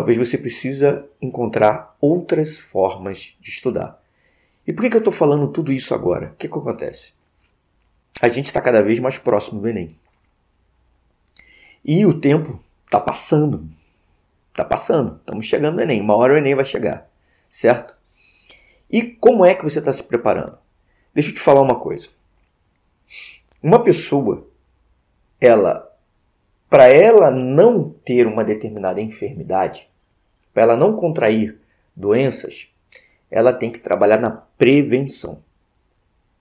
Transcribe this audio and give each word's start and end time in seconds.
talvez 0.00 0.16
você 0.16 0.38
precisa 0.38 1.06
encontrar 1.20 1.94
outras 2.00 2.56
formas 2.56 3.36
de 3.38 3.50
estudar. 3.50 4.02
E 4.66 4.72
por 4.72 4.80
que, 4.80 4.88
que 4.88 4.96
eu 4.96 5.00
estou 5.00 5.12
falando 5.12 5.52
tudo 5.52 5.70
isso 5.70 5.94
agora? 5.94 6.28
O 6.28 6.36
que, 6.36 6.48
que 6.48 6.58
acontece? 6.58 7.12
A 8.22 8.30
gente 8.30 8.46
está 8.46 8.62
cada 8.62 8.80
vez 8.80 8.98
mais 8.98 9.18
próximo 9.18 9.60
do 9.60 9.68
Enem. 9.68 9.94
E 11.84 12.06
o 12.06 12.18
tempo 12.18 12.64
está 12.86 12.98
passando. 12.98 13.68
Está 14.48 14.64
passando. 14.64 15.16
Estamos 15.16 15.44
chegando 15.44 15.74
no 15.74 15.82
Enem. 15.82 16.00
Uma 16.00 16.16
hora 16.16 16.32
o 16.32 16.36
Enem 16.38 16.54
vai 16.54 16.64
chegar. 16.64 17.06
Certo? 17.50 17.94
E 18.90 19.02
como 19.02 19.44
é 19.44 19.54
que 19.54 19.64
você 19.64 19.80
está 19.80 19.92
se 19.92 20.02
preparando? 20.02 20.56
Deixa 21.12 21.28
eu 21.28 21.34
te 21.34 21.40
falar 21.40 21.60
uma 21.60 21.78
coisa. 21.78 22.08
Uma 23.62 23.84
pessoa, 23.84 24.46
ela, 25.38 25.94
para 26.70 26.86
ela 26.86 27.30
não 27.30 27.90
ter 28.02 28.26
uma 28.26 28.42
determinada 28.42 28.98
enfermidade, 28.98 29.89
para 30.60 30.64
ela 30.64 30.76
não 30.76 30.94
contrair 30.94 31.58
doenças, 31.96 32.68
ela 33.30 33.50
tem 33.50 33.72
que 33.72 33.78
trabalhar 33.78 34.20
na 34.20 34.30
prevenção. 34.30 35.42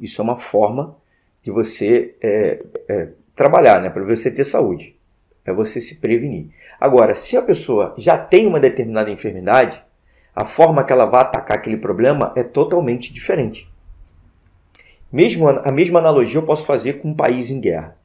Isso 0.00 0.22
é 0.22 0.24
uma 0.24 0.38
forma 0.38 0.96
de 1.42 1.50
você 1.50 2.14
é, 2.22 2.62
é, 2.88 3.08
trabalhar, 3.34 3.78
né? 3.78 3.90
Para 3.90 4.04
você 4.04 4.30
ter 4.30 4.44
saúde. 4.44 4.96
É 5.44 5.52
você 5.52 5.82
se 5.82 5.96
prevenir. 5.96 6.48
Agora, 6.80 7.14
se 7.14 7.36
a 7.36 7.42
pessoa 7.42 7.94
já 7.98 8.16
tem 8.16 8.46
uma 8.46 8.58
determinada 8.58 9.10
enfermidade, 9.10 9.84
a 10.34 10.46
forma 10.46 10.82
que 10.82 10.94
ela 10.94 11.04
vai 11.04 11.20
atacar 11.20 11.58
aquele 11.58 11.76
problema 11.76 12.32
é 12.34 12.42
totalmente 12.42 13.12
diferente. 13.12 13.70
Mesmo 15.12 15.46
a 15.46 15.70
mesma 15.70 15.98
analogia 15.98 16.38
eu 16.38 16.46
posso 16.46 16.64
fazer 16.64 16.94
com 16.94 17.10
um 17.10 17.14
país 17.14 17.50
em 17.50 17.60
guerra. 17.60 17.98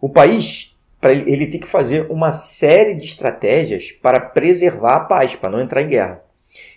O 0.00 0.08
país, 0.08 0.73
ele, 1.12 1.30
ele 1.30 1.46
tem 1.46 1.60
que 1.60 1.66
fazer 1.66 2.10
uma 2.10 2.32
série 2.32 2.94
de 2.94 3.04
estratégias 3.04 3.92
para 3.92 4.20
preservar 4.20 4.96
a 4.96 5.00
paz, 5.00 5.36
para 5.36 5.50
não 5.50 5.60
entrar 5.60 5.82
em 5.82 5.88
guerra. 5.88 6.22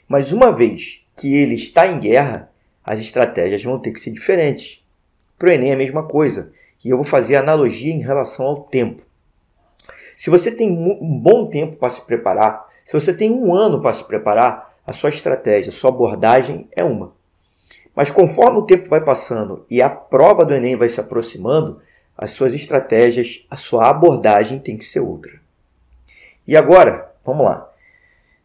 Mas 0.07 0.31
uma 0.31 0.51
vez 0.51 1.05
que 1.15 1.35
ele 1.35 1.55
está 1.55 1.87
em 1.87 1.99
guerra, 1.99 2.51
as 2.83 2.99
estratégias 2.99 3.63
vão 3.63 3.79
ter 3.79 3.91
que 3.91 3.99
ser 3.99 4.11
diferentes. 4.11 4.83
Para 5.37 5.49
o 5.49 5.51
Enem 5.51 5.71
é 5.71 5.73
a 5.73 5.77
mesma 5.77 6.03
coisa. 6.03 6.51
E 6.83 6.89
eu 6.89 6.97
vou 6.97 7.05
fazer 7.05 7.35
analogia 7.35 7.93
em 7.93 8.01
relação 8.01 8.45
ao 8.45 8.63
tempo. 8.63 9.01
Se 10.15 10.29
você 10.29 10.51
tem 10.51 10.71
um 10.71 11.19
bom 11.19 11.47
tempo 11.47 11.75
para 11.75 11.89
se 11.89 12.01
preparar, 12.01 12.65
se 12.85 12.93
você 12.93 13.13
tem 13.13 13.31
um 13.31 13.53
ano 13.53 13.81
para 13.81 13.93
se 13.93 14.03
preparar, 14.03 14.67
a 14.85 14.93
sua 14.93 15.09
estratégia, 15.09 15.69
a 15.69 15.73
sua 15.73 15.89
abordagem 15.89 16.69
é 16.73 16.83
uma. 16.83 17.13
Mas 17.93 18.09
conforme 18.09 18.59
o 18.59 18.65
tempo 18.65 18.87
vai 18.87 19.03
passando 19.03 19.65
e 19.69 19.81
a 19.81 19.89
prova 19.89 20.45
do 20.45 20.53
Enem 20.53 20.77
vai 20.77 20.87
se 20.87 20.99
aproximando, 20.99 21.81
as 22.17 22.31
suas 22.31 22.53
estratégias, 22.53 23.45
a 23.49 23.55
sua 23.55 23.89
abordagem 23.89 24.59
tem 24.59 24.75
que 24.75 24.85
ser 24.85 25.01
outra. 25.01 25.39
E 26.47 26.57
agora, 26.57 27.13
vamos 27.23 27.45
lá. 27.45 27.69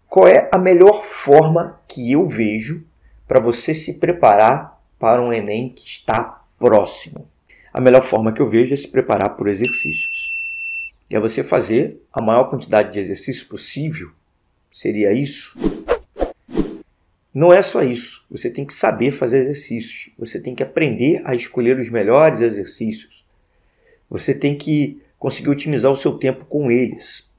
Qual 0.08 0.28
é 0.28 0.48
a 0.52 0.58
melhor 0.58 1.02
forma 1.02 1.80
que 1.88 2.12
eu 2.12 2.28
vejo 2.28 2.84
para 3.26 3.40
você 3.40 3.72
se 3.72 3.98
preparar 3.98 4.78
para 4.98 5.22
um 5.22 5.32
Enem 5.32 5.70
que 5.70 5.86
está 5.86 6.44
próximo? 6.58 7.26
A 7.72 7.80
melhor 7.80 8.02
forma 8.02 8.32
que 8.32 8.42
eu 8.42 8.50
vejo 8.50 8.74
é 8.74 8.76
se 8.76 8.88
preparar 8.88 9.30
por 9.30 9.48
exercícios. 9.48 10.30
E 11.08 11.16
é 11.16 11.20
você 11.20 11.42
fazer 11.42 12.02
a 12.12 12.20
maior 12.20 12.50
quantidade 12.50 12.92
de 12.92 12.98
exercícios 12.98 13.44
possível. 13.44 14.10
Seria 14.70 15.12
isso? 15.12 15.56
Não 17.32 17.50
é 17.50 17.62
só 17.62 17.82
isso. 17.82 18.26
Você 18.30 18.50
tem 18.50 18.66
que 18.66 18.74
saber 18.74 19.10
fazer 19.10 19.38
exercícios. 19.38 20.12
Você 20.18 20.38
tem 20.38 20.54
que 20.54 20.62
aprender 20.62 21.22
a 21.24 21.34
escolher 21.34 21.78
os 21.78 21.88
melhores 21.88 22.42
exercícios. 22.42 23.24
Você 24.12 24.34
tem 24.34 24.54
que 24.54 25.00
conseguir 25.18 25.48
otimizar 25.48 25.90
o 25.90 25.96
seu 25.96 26.18
tempo 26.18 26.44
com 26.44 26.70
eles. 26.70 27.30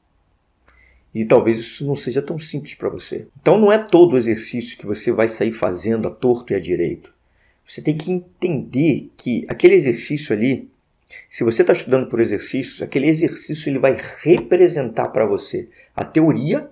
E 1.14 1.24
talvez 1.24 1.60
isso 1.60 1.86
não 1.86 1.96
seja 1.96 2.20
tão 2.20 2.40
simples 2.40 2.74
para 2.74 2.90
você. 2.90 3.28
Então 3.40 3.60
não 3.60 3.72
é 3.72 3.78
todo 3.78 4.18
exercício 4.18 4.76
que 4.76 4.86
você 4.88 5.12
vai 5.12 5.28
sair 5.28 5.52
fazendo 5.52 6.08
a 6.08 6.12
torto 6.12 6.52
e 6.52 6.56
a 6.56 6.60
direito. 6.60 7.14
Você 7.64 7.80
tem 7.80 7.96
que 7.96 8.12
entender 8.12 9.12
que 9.16 9.46
aquele 9.48 9.76
exercício 9.76 10.36
ali, 10.36 10.68
se 11.30 11.44
você 11.44 11.62
está 11.62 11.74
estudando 11.74 12.10
por 12.10 12.20
exercícios, 12.20 12.82
aquele 12.82 13.08
exercício 13.08 13.70
ele 13.70 13.78
vai 13.78 13.96
representar 14.24 15.10
para 15.10 15.28
você 15.28 15.70
a 15.96 16.04
teoria 16.04 16.72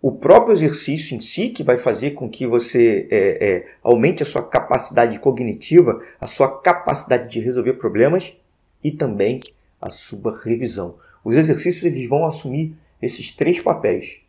o 0.00 0.10
próprio 0.10 0.52
exercício 0.52 1.16
em 1.16 1.20
si, 1.20 1.50
que 1.50 1.62
vai 1.62 1.78
fazer 1.78 2.10
com 2.10 2.28
que 2.28 2.44
você 2.44 3.06
é, 3.08 3.48
é, 3.48 3.66
aumente 3.84 4.24
a 4.24 4.26
sua 4.26 4.42
capacidade 4.42 5.16
cognitiva, 5.20 6.02
a 6.20 6.26
sua 6.26 6.60
capacidade 6.60 7.30
de 7.30 7.38
resolver 7.38 7.74
problemas 7.74 8.36
e 8.82 8.90
também 8.90 9.40
a 9.80 9.90
sua 9.90 10.38
revisão. 10.42 10.96
Os 11.24 11.36
exercícios 11.36 11.84
eles 11.84 12.08
vão 12.08 12.24
assumir 12.24 12.74
esses 13.00 13.32
três 13.32 13.60
papéis. 13.60 14.20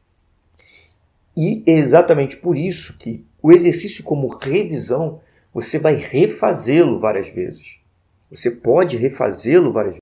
E 1.35 1.63
é 1.65 1.73
exatamente 1.73 2.37
por 2.37 2.57
isso 2.57 2.97
que 2.97 3.25
o 3.41 3.51
exercício 3.51 4.03
como 4.03 4.27
revisão, 4.27 5.19
você 5.53 5.77
vai 5.77 5.95
refazê-lo 5.95 6.99
várias 6.99 7.29
vezes. 7.29 7.79
Você 8.29 8.49
pode 8.49 8.97
refazê-lo 8.97 9.71
várias 9.71 9.93
vezes. 9.93 10.01